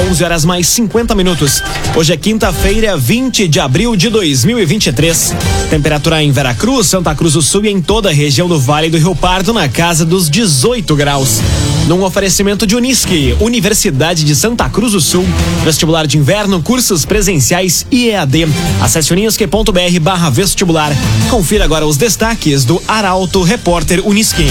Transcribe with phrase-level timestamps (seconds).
[0.00, 1.62] 11 horas mais 50 minutos.
[1.94, 5.34] Hoje é quinta-feira, 20 de abril de 2023.
[5.70, 8.98] Temperatura em Veracruz, Santa Cruz do Sul e em toda a região do Vale do
[8.98, 11.40] Rio Pardo na casa dos 18 graus.
[11.86, 15.24] Num oferecimento de Unisque, Universidade de Santa Cruz do Sul,
[15.64, 18.48] vestibular de inverno, cursos presenciais e EAD.
[18.80, 20.92] Acesse unisque.br barra vestibular.
[21.30, 24.46] Confira agora os destaques do Arauto Repórter Unisque.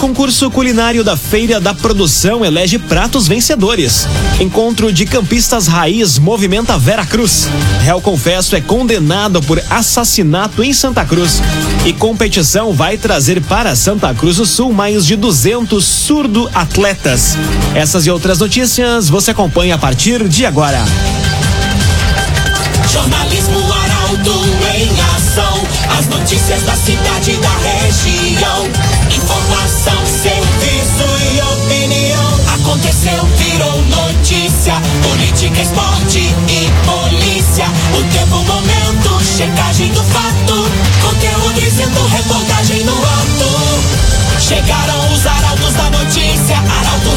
[0.00, 4.08] Concurso culinário da Feira da Produção elege pratos vencedores.
[4.40, 7.46] Encontro de campistas raiz movimenta Vera Cruz.
[7.82, 11.42] Réu confesso é condenado por assassinato em Santa Cruz.
[11.84, 17.36] E competição vai trazer para Santa Cruz do Sul mais de 200 surdo atletas.
[17.74, 20.82] Essas e outras notícias você acompanha a partir de agora.
[22.90, 25.62] Jornalismo Arauto em ação.
[25.98, 28.99] As notícias da cidade e da região.
[29.30, 32.40] Informação, serviço e opinião.
[32.54, 34.74] Aconteceu, virou notícia.
[35.02, 37.66] Política, esporte e polícia.
[37.96, 40.68] O tempo, momento, checagem do fato.
[41.02, 44.40] Conteúdo dizendo, reportagem no ato.
[44.40, 46.56] Chegaram os arautos da notícia.
[46.56, 47.09] Arauto,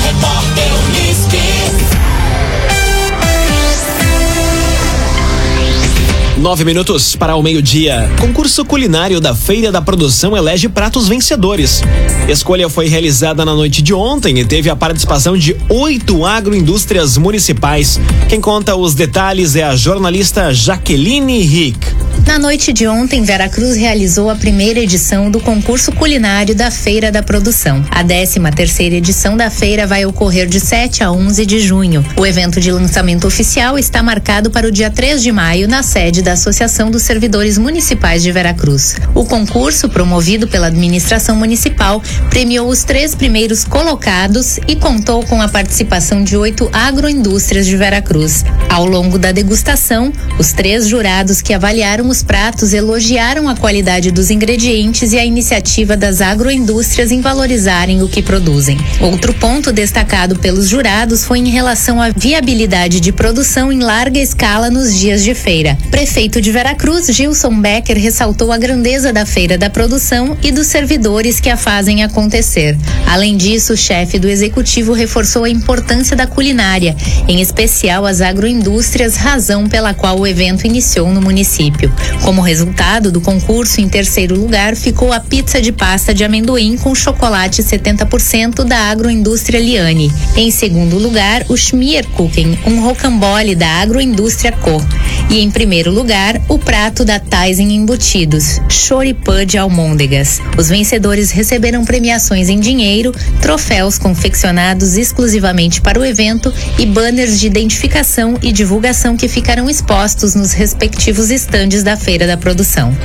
[6.43, 8.11] Nove minutos para o meio-dia.
[8.19, 11.81] Concurso culinário da Feira da Produção elege pratos vencedores.
[12.27, 17.97] Escolha foi realizada na noite de ontem e teve a participação de oito agroindústrias municipais.
[18.27, 21.79] Quem conta os detalhes é a jornalista Jaqueline Rick.
[22.25, 27.21] Na noite de ontem, Veracruz realizou a primeira edição do concurso culinário da Feira da
[27.21, 27.85] Produção.
[27.91, 32.03] A 13 terceira edição da feira vai ocorrer de 7 a 11 de junho.
[32.17, 36.21] O evento de lançamento oficial está marcado para o dia 3 de maio na sede
[36.21, 38.95] da Associação dos Servidores Municipais de Veracruz.
[39.13, 45.49] O concurso, promovido pela administração municipal, premiou os três primeiros colocados e contou com a
[45.49, 48.45] participação de oito agroindústrias de Veracruz.
[48.69, 54.29] Ao longo da degustação, os três jurados que avaliaram os pratos elogiaram a qualidade dos
[54.29, 58.77] ingredientes e a iniciativa das agroindústrias em valorizarem o que produzem.
[59.01, 64.69] Outro ponto destacado pelos jurados foi em relação à viabilidade de produção em larga escala
[64.69, 65.75] nos dias de feira.
[65.89, 71.39] Prefeito de Veracruz, Gilson Becker, ressaltou a grandeza da feira da produção e dos servidores
[71.39, 72.77] que a fazem acontecer.
[73.07, 76.95] Além disso, o chefe do executivo reforçou a importância da culinária,
[77.27, 81.91] em especial as agroindústrias, razão pela qual o evento iniciou no município.
[82.23, 86.95] Como resultado do concurso, em terceiro lugar ficou a pizza de pasta de amendoim com
[86.95, 90.11] chocolate 70% da agroindústria Liane.
[90.35, 94.81] Em segundo lugar, o Schmierkuchen, um rocambole da agroindústria Co.
[95.29, 100.39] E em primeiro lugar, o prato da Tyson Embutidos, choripã de almôndegas.
[100.57, 107.47] Os vencedores receberam premiações em dinheiro, troféus confeccionados exclusivamente para o evento e banners de
[107.47, 112.95] identificação e divulgação que ficarão expostos nos respectivos estandes da Feira da Produção.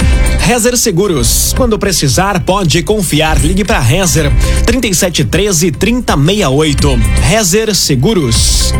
[0.41, 1.53] Rezer Seguros.
[1.57, 3.39] Quando precisar, pode confiar.
[3.39, 4.31] Ligue para Rezer
[4.65, 7.01] 3713 3068.
[7.29, 8.73] Rezer Seguros.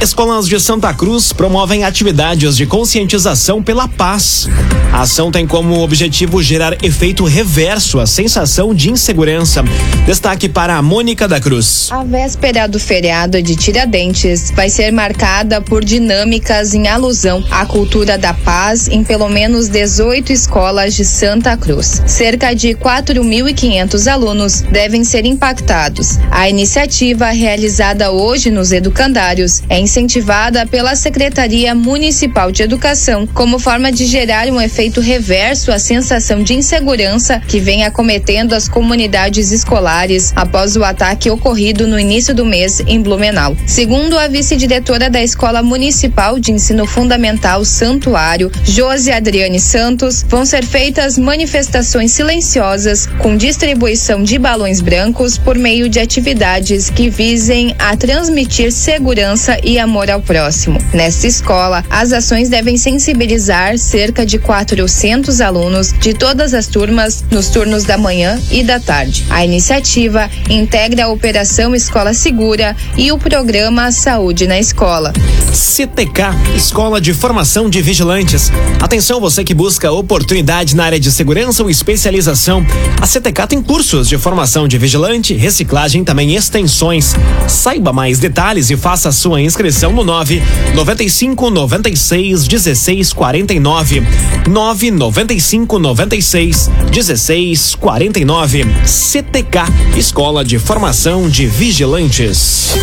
[0.00, 4.48] Escolas de Santa Cruz promovem atividades de conscientização pela paz.
[4.90, 9.62] A ação tem como objetivo gerar efeito reverso à sensação de insegurança.
[10.06, 11.88] Destaque para a Mônica da Cruz.
[11.90, 18.16] A véspera do feriado de Tiradentes vai ser marcada por dinâmicas em alusão à cultura
[18.16, 22.02] da paz em pelo menos 18 escolas de Santa Cruz.
[22.06, 26.18] Cerca de 4.500 alunos devem ser impactados.
[26.30, 33.90] A iniciativa realizada hoje nos educandários é incentivada pela Secretaria Municipal de Educação como forma
[33.90, 40.32] de gerar um efeito reverso à sensação de insegurança que vem acometendo as comunidades escolares
[40.36, 43.56] após o ataque ocorrido no início do mês em Blumenau.
[43.66, 50.64] Segundo a vice-diretora da Escola Municipal de Ensino Fundamental Santuário, Josi Adriane Santos, vão ser
[50.64, 57.96] feitas manifestações silenciosas com distribuição de balões brancos por meio de atividades que visem a
[57.96, 60.78] transmitir segurança e amor ao próximo.
[60.92, 67.48] Nesta escola, as ações devem sensibilizar cerca de 400 alunos de todas as turmas nos
[67.48, 69.24] turnos da manhã e da tarde.
[69.30, 75.12] A iniciativa integra a Operação Escola Segura e o programa Saúde na Escola.
[75.52, 76.22] CTK,
[76.54, 78.52] Escola de Formação de Vigilantes.
[78.80, 82.64] Atenção você que busca oportunidade na área de segurança ou especialização.
[83.00, 87.14] A CTK tem cursos de formação de vigilante, reciclagem também extensões.
[87.48, 90.42] Saiba mais detalhes e faça sua inscrição no 9
[90.74, 94.02] 95 96 16 49.
[94.48, 98.66] 9 95 96 16 49.
[98.84, 99.58] CTK
[99.96, 102.74] Escola de Formação de Vigilantes.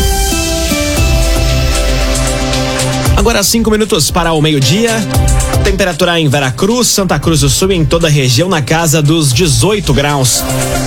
[3.16, 4.92] Agora cinco minutos para o meio-dia.
[5.64, 9.32] Temperatura em Veracruz, Santa Cruz do Sul e em toda a região na casa dos
[9.34, 10.42] 18 graus.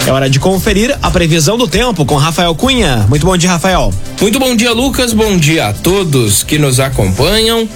[0.08, 3.06] É hora de conferir a previsão do tempo com Rafael Cunha.
[3.08, 3.94] Muito bom dia, Rafael.
[4.22, 5.14] Muito bom dia, Lucas.
[5.14, 7.68] Bom dia a todos que nos acompanham.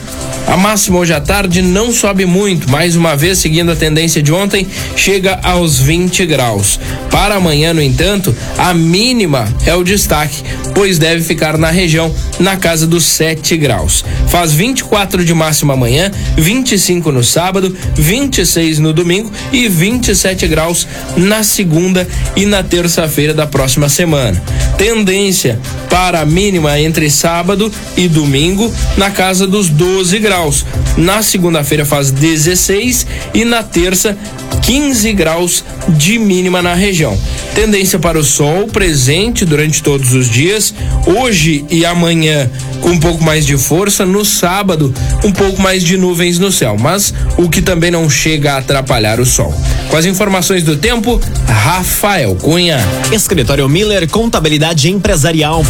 [0.45, 4.31] A máxima hoje à tarde não sobe muito, mais uma vez seguindo a tendência de
[4.31, 6.79] ontem, chega aos 20 graus.
[7.09, 10.43] Para amanhã, no entanto, a mínima é o destaque,
[10.75, 14.05] pois deve ficar na região na casa dos 7 graus.
[14.27, 20.87] Faz 24 de máxima amanhã, 25 no sábado, 26 no domingo e 27 graus
[21.17, 24.41] na segunda e na terça-feira da próxima semana.
[24.77, 25.59] Tendência
[25.89, 30.65] para a mínima entre sábado e domingo na casa dos 12 graus.
[30.97, 34.17] Na segunda-feira faz 16 e na terça
[34.61, 37.17] 15 graus de mínima na região.
[37.53, 40.73] Tendência para o sol presente durante todos os dias.
[41.05, 42.49] Hoje e amanhã
[42.81, 44.05] com um pouco mais de força.
[44.05, 44.93] No sábado,
[45.23, 49.19] um pouco mais de nuvens no céu, mas o que também não chega a atrapalhar
[49.19, 49.53] o sol.
[49.89, 52.79] Com as informações do tempo, Rafael Cunha.
[53.11, 55.65] Escritório Miller Contabilidade Empresarial.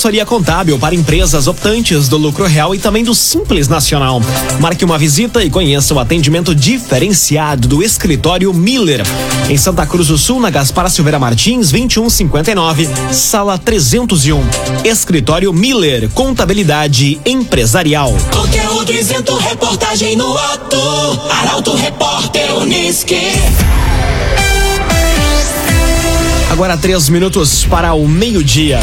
[0.00, 4.22] Assessoria contábil para empresas optantes do lucro real e também do Simples Nacional.
[4.58, 9.02] Marque uma visita e conheça o atendimento diferenciado do Escritório Miller.
[9.50, 14.40] Em Santa Cruz do Sul, na Gaspar Silveira Martins, 2159, sala 301.
[14.84, 18.14] Escritório Miller Contabilidade Empresarial.
[18.32, 20.80] Conteúdo isento, reportagem no ato.
[21.42, 23.20] Arauto Repórter Uniski.
[26.50, 28.80] Agora três minutos para o meio-dia.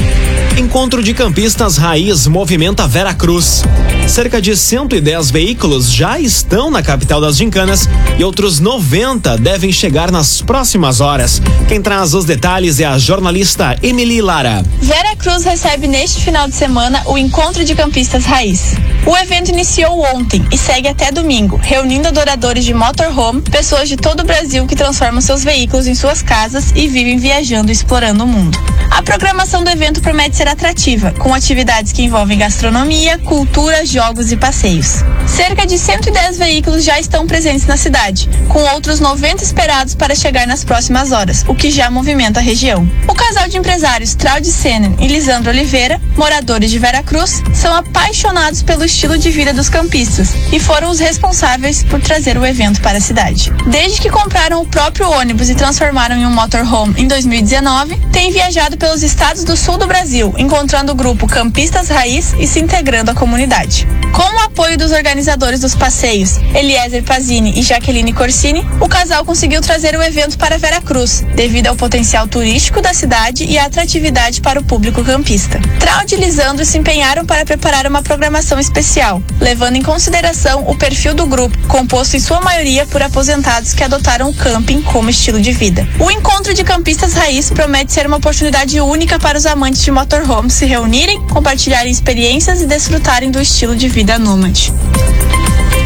[0.58, 3.62] Encontro de campistas raiz movimenta Vera Cruz.
[4.08, 7.88] Cerca de 110 veículos já estão na capital das gincanas
[8.18, 11.40] e outros 90 devem chegar nas próximas horas.
[11.68, 14.64] Quem traz os detalhes é a jornalista Emily Lara.
[14.82, 18.74] Vera Cruz recebe neste final de semana o Encontro de Campistas Raiz.
[19.06, 24.22] O evento iniciou ontem e segue até domingo, reunindo adoradores de motorhome, pessoas de todo
[24.22, 28.28] o Brasil que transformam seus veículos em suas casas e vivem viajando e explorando o
[28.28, 28.58] mundo.
[28.90, 34.38] A programação do evento promete ser atrativa, com atividades que envolvem gastronomia, cultura, jogos e
[34.38, 35.04] passeios.
[35.28, 40.48] Cerca de 110 veículos já estão presentes na cidade, com outros 90 esperados para chegar
[40.48, 42.90] nas próximas horas, o que já movimenta a região.
[43.08, 48.64] O casal de empresários Traude Senen e Lisandro Oliveira, moradores de Vera Cruz, são apaixonados
[48.64, 52.98] pelo estilo de vida dos campistas e foram os responsáveis por trazer o evento para
[52.98, 53.52] a cidade.
[53.68, 58.78] Desde que compraram o próprio ônibus e transformaram em um motorhome em 2019, têm viajado
[58.78, 63.16] pelos estados do sul do Brasil, encontrando o grupo Campistas Raiz e se integrando à
[63.16, 63.88] comunidade.
[64.14, 69.62] Com o apoio dos organizadores dos passeios, Eliezer Pazini e Jaqueline Corsini, o casal conseguiu
[69.62, 74.42] trazer o evento para Vera Cruz, devido ao potencial turístico da cidade e à atratividade
[74.42, 75.60] para o público campista.
[75.80, 81.14] Traude e Lisandro se empenharam para preparar uma programação especial, levando em consideração o perfil
[81.14, 85.52] do grupo, composto em sua maioria por aposentados que adotaram o camping como estilo de
[85.52, 85.88] vida.
[86.00, 90.27] O encontro de campistas raiz promete ser uma oportunidade única para os amantes de motorhome
[90.50, 94.74] se reunirem, compartilharem experiências e desfrutarem do estilo de vida nômade.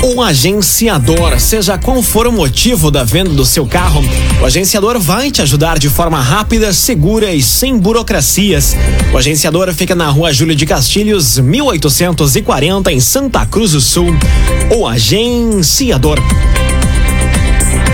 [0.04, 4.04] Um agenciador, seja qual for o motivo da venda do seu carro,
[4.42, 8.76] o agenciador vai te ajudar de forma rápida, segura e sem burocracias.
[9.14, 14.08] O agenciador fica na rua Júlio de Castilhos, 1840, em Santa Cruz do Sul.
[14.76, 16.18] O agenciador.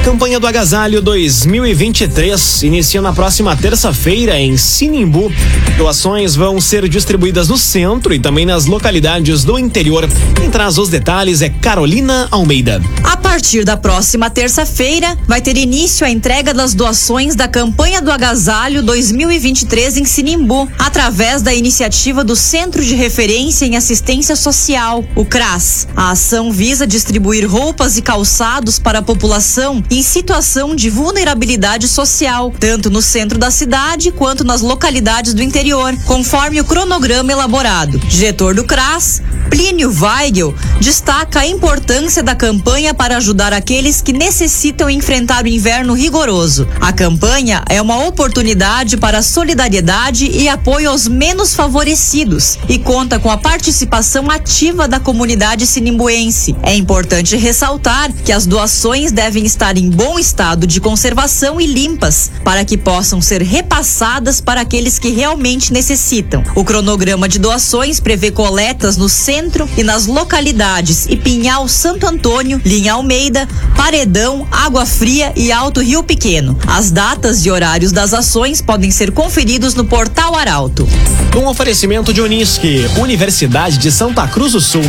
[0.04, 5.32] Campanha do Agasalho 2023 inicia na próxima terça-feira em Sinimbu.
[5.78, 10.08] Doações vão ser distribuídas no centro e também nas localidades do interior.
[10.36, 12.82] Quem traz os detalhes é Carolina Almeida.
[13.04, 18.12] A partir da próxima terça-feira, vai ter início a entrega das doações da campanha do
[18.12, 25.24] Agasalho 2023 em Sinimbu, através da iniciativa do Centro de Referência em Assistência Social, o
[25.24, 25.88] CRAS.
[25.96, 32.54] A ação visa distribuir roupas e calçados para a população em situação de vulnerabilidade social,
[32.60, 38.00] tanto no centro da cidade quanto nas localidades do interior, conforme o cronograma elaborado.
[38.00, 44.90] Diretor do CRAS, Plínio Weigel, destaca a importância da campanha para ajudar aqueles que necessitam
[44.90, 46.68] enfrentar o inverno rigoroso.
[46.82, 53.32] A campanha é uma oportunidade para solidariedade e apoio aos menos favorecidos e conta com
[53.32, 56.56] a participação ativa da comunidade sinimbuense.
[56.62, 61.66] É importante ressaltar que as doações devem estar estar em bom estado de conservação e
[61.66, 66.42] limpas, para que possam ser repassadas para aqueles que realmente necessitam.
[66.56, 72.94] O cronograma de doações prevê coletas no centro e nas localidades Ipinhal Santo Antônio, Linha
[72.94, 76.58] Almeida, Paredão, Água Fria e Alto Rio Pequeno.
[76.66, 80.88] As datas e horários das ações podem ser conferidos no portal Arauto.
[81.36, 84.84] Um oferecimento de Unisque, Universidade de Santa Cruz do Sul.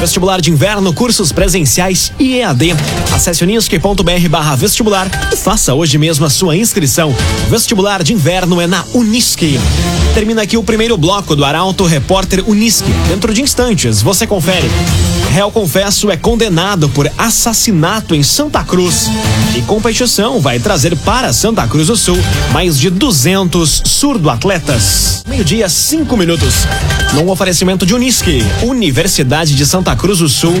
[0.00, 2.74] Vestibular de inverno, cursos presenciais e EAD.
[3.14, 7.14] Acesse unisque.br barra vestibular e faça hoje mesmo a sua inscrição.
[7.48, 9.58] Vestibular de inverno é na Unisque.
[10.14, 12.90] Termina aqui o primeiro bloco do Arauto Repórter Unisque.
[13.08, 14.68] Dentro de instantes, você confere.
[15.32, 19.10] Réu confesso é condenado por assassinato em Santa Cruz.
[19.56, 22.18] E competição vai trazer para Santa Cruz do Sul
[22.52, 25.22] mais de 200 surdo-atletas.
[25.26, 26.54] Meio-dia, cinco minutos.
[27.12, 30.54] Num oferecimento de Unisque, Universidade de Santa Cruz do Sul.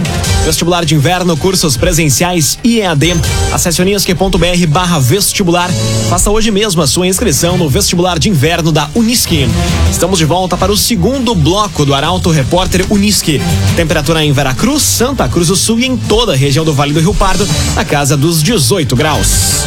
[0.44, 3.14] Vestibular de inverno, cursos presenciais e EAD.
[3.52, 5.70] Acesse unisque.br barra vestibular.
[6.08, 9.48] Faça hoje mesmo a sua inscrição no vestibular de inverno da Unisque.
[9.90, 13.40] Estamos de volta para o segundo bloco do Arauto Repórter Unisque.
[13.76, 17.00] Temperatura em Veracruz, Santa Cruz do Sul e em toda a região do Vale do
[17.00, 19.64] Rio Pardo, na casa dos 18 graus.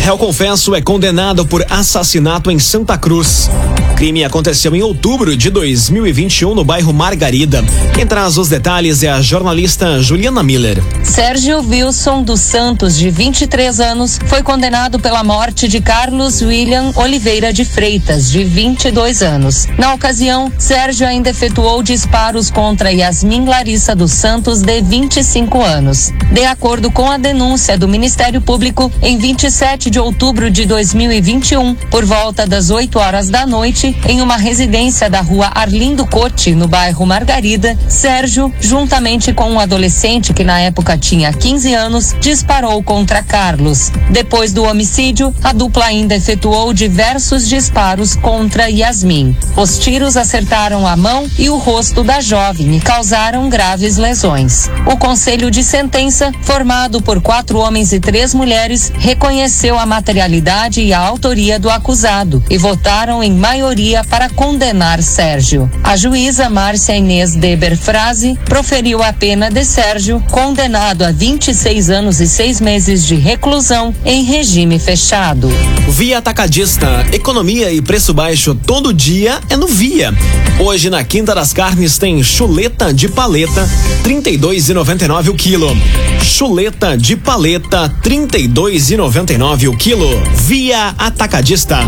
[0.00, 3.50] Réu confesso é condenado por assassinato em Santa Cruz.
[3.94, 7.64] Crime aconteceu em outubro de 2021 no bairro Margarida.
[7.94, 10.82] Quem traz os detalhes é a jornalista Juliana Miller.
[11.02, 17.52] Sérgio Wilson dos Santos, de 23 anos, foi condenado pela morte de Carlos William Oliveira
[17.52, 19.66] de Freitas, de 22 anos.
[19.78, 26.12] Na ocasião, Sérgio ainda efetuou disparos contra Yasmin Larissa dos Santos, de 25 anos.
[26.32, 32.04] De acordo com a denúncia do Ministério Público, em 27 de outubro de 2021, por
[32.04, 37.04] volta das 8 horas da noite, em uma residência da rua Arlindo Cote, no bairro
[37.04, 43.92] Margarida, Sérgio, juntamente com um adolescente que na época tinha 15 anos, disparou contra Carlos.
[44.10, 49.36] Depois do homicídio, a dupla ainda efetuou diversos disparos contra Yasmin.
[49.54, 54.70] Os tiros acertaram a mão e o rosto da jovem e causaram graves lesões.
[54.86, 60.94] O conselho de sentença, formado por quatro homens e três mulheres, reconheceu a materialidade e
[60.94, 63.65] a autoria do acusado e votaram em maioria
[64.08, 65.68] para condenar Sérgio.
[65.82, 72.20] A juíza Márcia Inês Deber Frase proferiu a pena de Sérgio, condenado a 26 anos
[72.20, 75.48] e seis meses de reclusão em regime fechado.
[75.88, 80.14] Via Atacadista, economia e preço baixo todo dia é no Via.
[80.60, 83.68] Hoje na Quinta das Carnes tem chuleta de paleta,
[84.04, 85.76] 32,99 o quilo.
[86.22, 90.08] Chuleta de paleta, 32,99 o quilo.
[90.36, 91.80] Via Atacadista.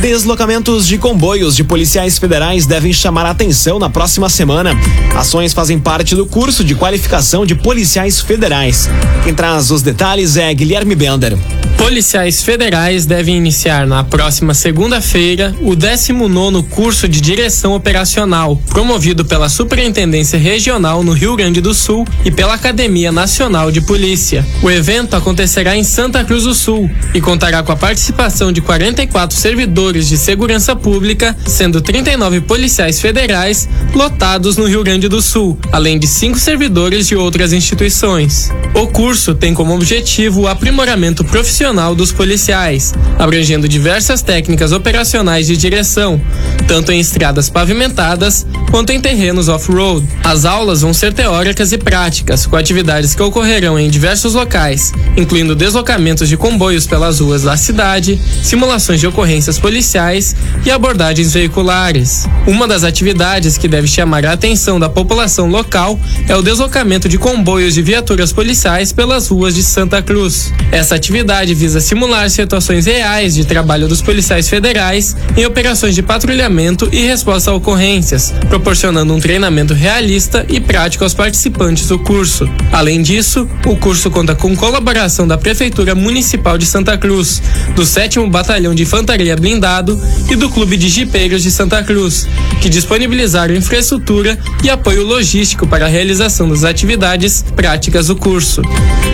[0.00, 4.72] Deslocamentos de comboios de policiais federais devem chamar atenção na próxima semana.
[5.14, 8.88] Ações fazem parte do curso de qualificação de policiais federais.
[9.22, 11.36] Quem traz os detalhes é Guilherme Bender.
[11.80, 19.48] Policiais federais devem iniciar na próxima segunda-feira o 19 curso de direção operacional, promovido pela
[19.48, 24.46] Superintendência Regional no Rio Grande do Sul e pela Academia Nacional de Polícia.
[24.62, 29.36] O evento acontecerá em Santa Cruz do Sul e contará com a participação de 44
[29.36, 35.98] servidores de segurança pública, sendo 39 policiais federais lotados no Rio Grande do Sul, além
[35.98, 38.50] de cinco servidores de outras instituições.
[38.74, 45.56] O curso tem como objetivo o aprimoramento profissional dos policiais, abrangendo diversas técnicas operacionais de
[45.56, 46.20] direção,
[46.66, 50.04] tanto em estradas pavimentadas quanto em terrenos off-road.
[50.24, 55.54] As aulas vão ser teóricas e práticas, com atividades que ocorrerão em diversos locais, incluindo
[55.54, 60.34] deslocamentos de comboios pelas ruas da cidade, simulações de ocorrências policiais
[60.66, 62.26] e abordagens veiculares.
[62.48, 67.16] Uma das atividades que deve chamar a atenção da população local é o deslocamento de
[67.16, 70.52] comboios de viaturas policiais pelas ruas de Santa Cruz.
[70.72, 76.88] Essa atividade visa simular situações reais de trabalho dos policiais federais em operações de patrulhamento
[76.90, 82.48] e resposta a ocorrências, proporcionando um treinamento realista e prático aos participantes do curso.
[82.72, 87.42] Além disso, o curso conta com colaboração da Prefeitura Municipal de Santa Cruz,
[87.76, 90.00] do 7 Batalhão de Infantaria Blindado
[90.30, 92.26] e do Clube de Jipeiros de Santa Cruz,
[92.62, 98.62] que disponibilizaram infraestrutura e apoio logístico para a realização das atividades práticas do curso.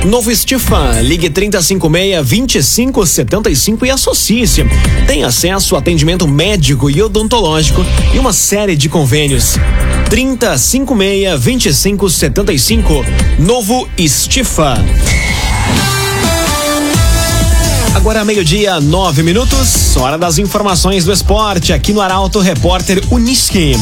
[0.05, 4.65] Novo Estifan, ligue 3056 2575 e associe-se.
[5.07, 9.57] Tem acesso a atendimento médico e odontológico e uma série de convênios.
[10.11, 13.05] 3056 2575
[13.39, 14.77] Novo Estifa.
[17.95, 23.73] Agora meio-dia, nove minutos, hora das informações do esporte aqui no Arauto Repórter Uniski.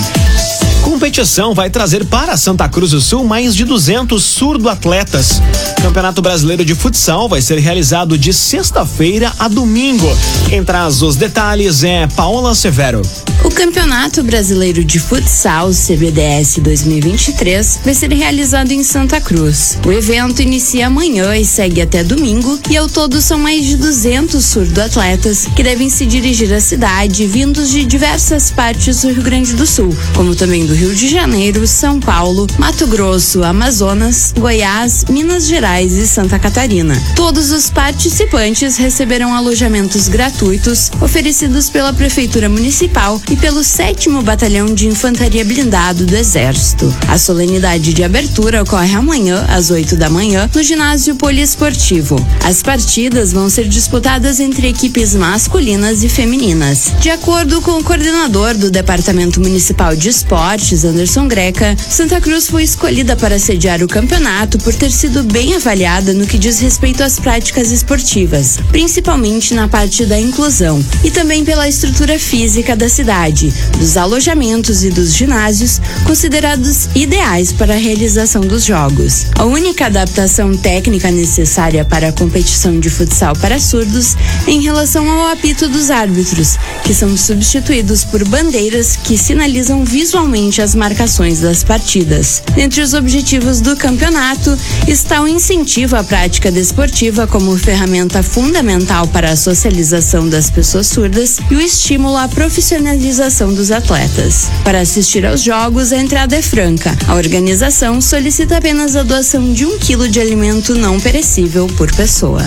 [0.85, 5.41] Competição vai trazer para Santa Cruz do Sul mais de 200 surdo-atletas.
[5.81, 10.07] Campeonato Brasileiro de Futsal vai ser realizado de sexta-feira a domingo.
[10.49, 13.01] Quem traz os detalhes é Paola Severo.
[13.43, 19.79] O Campeonato Brasileiro de Futsal CBDS 2023 vai ser realizado em Santa Cruz.
[19.87, 24.45] O evento inicia amanhã e segue até domingo e ao todo são mais de 200
[24.45, 29.67] surdo-atletas que devem se dirigir à cidade vindos de diversas partes do Rio Grande do
[29.67, 35.93] Sul, como também do Rio de Janeiro, São Paulo, Mato Grosso, Amazonas, Goiás, Minas Gerais
[35.93, 37.01] e Santa Catarina.
[37.15, 44.89] Todos os participantes receberão alojamentos gratuitos oferecidos pela Prefeitura Municipal e pelo 7 Batalhão de
[44.89, 46.93] Infantaria Blindado do Exército.
[47.07, 52.17] A solenidade de abertura ocorre amanhã, às 8 da manhã, no ginásio poliesportivo.
[52.43, 56.93] As partidas vão ser disputadas entre equipes masculinas e femininas.
[57.01, 62.49] De acordo com o coordenador do Departamento Municipal de Esporte, Esportes Anderson Greca, Santa Cruz
[62.49, 67.03] foi escolhida para sediar o campeonato por ter sido bem avaliada no que diz respeito
[67.03, 73.53] às práticas esportivas, principalmente na parte da inclusão, e também pela estrutura física da cidade,
[73.79, 79.27] dos alojamentos e dos ginásios, considerados ideais para a realização dos jogos.
[79.37, 84.17] A única adaptação técnica necessária para a competição de futsal para surdos
[84.47, 90.54] é em relação ao apito dos árbitros, que são substituídos por bandeiras que sinalizam visualmente
[90.61, 92.43] as marcações das partidas.
[92.57, 94.57] Entre os objetivos do campeonato
[94.87, 101.39] está o incentivo à prática desportiva como ferramenta fundamental para a socialização das pessoas surdas
[101.51, 104.49] e o estímulo à profissionalização dos atletas.
[104.65, 106.97] Para assistir aos jogos, a entrada é franca.
[107.09, 112.43] A organização solicita apenas a doação de um quilo de alimento não perecível por pessoa.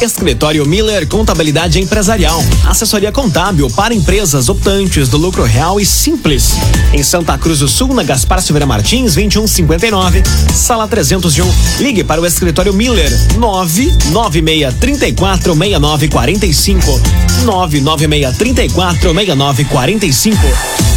[0.00, 2.42] Escritório Miller Contabilidade Empresarial.
[2.66, 6.52] Assessoria contábil para empresas optantes do lucro real e simples.
[6.92, 10.22] Em Santa Cruz do Sul, na Gaspar Silveira Martins, 2159,
[10.54, 11.44] sala 301.
[11.80, 15.54] Ligue para o escritório Miller, 996 34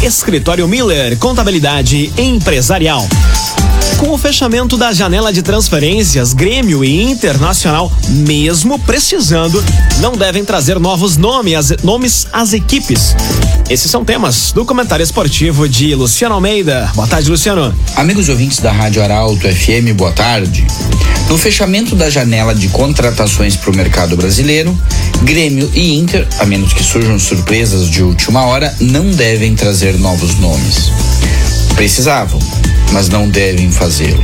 [0.00, 0.02] 6945.
[0.02, 0.04] 996 34 6945.
[0.04, 3.06] Escritório Miller, contabilidade empresarial.
[3.98, 9.64] Com o fechamento da janela de transferências, Grêmio e Internacional, mesmo precisando,
[10.00, 13.16] não devem trazer novos nomes, nomes às equipes.
[13.70, 16.90] Esses são temas do comentário esportivo de Luciano Almeida.
[16.94, 17.74] Boa tarde, Luciano.
[17.96, 20.66] Amigos ouvintes da Rádio Arauto FM, boa tarde.
[21.28, 24.78] No fechamento da janela de contratações para o mercado brasileiro,
[25.22, 30.38] Grêmio e Inter, a menos que surjam surpresas de última hora, não devem trazer novos
[30.38, 30.90] nomes.
[31.74, 32.40] Precisavam,
[32.92, 34.22] mas não devem fazê-lo.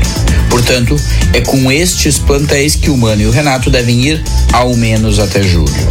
[0.51, 0.97] Portanto,
[1.33, 5.43] é com estes plantéis que o Mano e o Renato devem ir ao menos até
[5.43, 5.89] julho.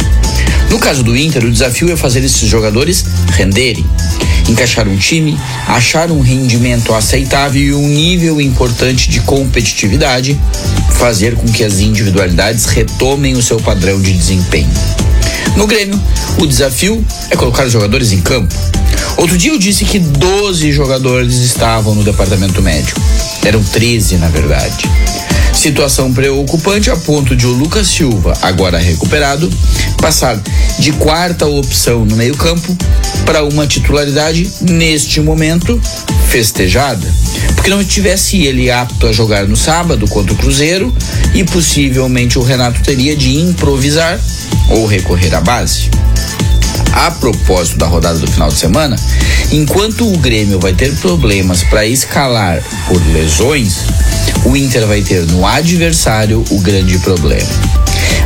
[0.70, 3.84] No caso do Inter, o desafio é fazer esses jogadores renderem,
[4.48, 10.38] encaixar um time, achar um rendimento aceitável e um nível importante de competitividade,
[10.92, 14.70] fazer com que as individualidades retomem o seu padrão de desempenho.
[15.56, 16.00] No Grêmio,
[16.38, 18.54] o desafio é colocar os jogadores em campo.
[19.22, 23.00] Outro dia eu disse que 12 jogadores estavam no departamento médico.
[23.44, 24.84] Eram 13, na verdade.
[25.54, 29.48] Situação preocupante a ponto de o Lucas Silva, agora recuperado,
[29.98, 30.42] passar
[30.76, 32.76] de quarta opção no meio-campo
[33.24, 35.80] para uma titularidade neste momento
[36.26, 37.08] festejada.
[37.54, 40.92] Porque não tivesse ele apto a jogar no sábado contra o Cruzeiro
[41.32, 44.18] e possivelmente o Renato teria de improvisar
[44.68, 45.90] ou recorrer à base.
[46.92, 48.96] A propósito da rodada do final de semana,
[49.50, 53.78] enquanto o Grêmio vai ter problemas para escalar por lesões,
[54.44, 57.48] o Inter vai ter no adversário o grande problema.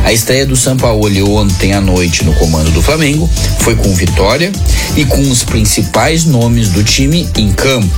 [0.03, 3.29] A estreia do Sampaoli ontem à noite no comando do Flamengo
[3.59, 4.51] foi com vitória
[4.95, 7.89] e com os principais nomes do time em campo,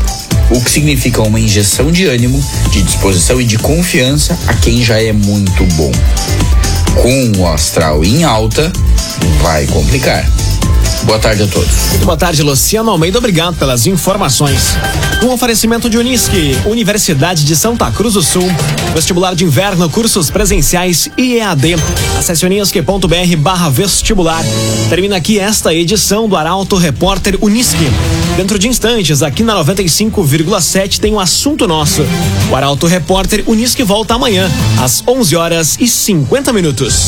[0.50, 5.02] o que significa uma injeção de ânimo, de disposição e de confiança a quem já
[5.02, 5.92] é muito bom.
[6.96, 8.72] Com o astral em alta,
[9.42, 10.26] vai complicar.
[11.04, 11.70] Boa tarde a todos.
[11.90, 13.18] Muito boa tarde, Luciano Almeida.
[13.18, 14.76] Obrigado pelas informações.
[15.24, 18.48] Um oferecimento de Unisque, Universidade de Santa Cruz do Sul.
[18.94, 21.76] Vestibular de inverno, cursos presenciais e EAD.
[22.18, 24.44] Acesse unisque.br barra vestibular.
[24.90, 27.90] Termina aqui esta edição do Arauto Repórter Unisque.
[28.36, 32.04] Dentro de instantes, aqui na 95,7 tem um assunto nosso.
[32.52, 34.50] O Arauto Repórter Unisque volta amanhã,
[34.82, 37.08] às 11 horas e 50 minutos.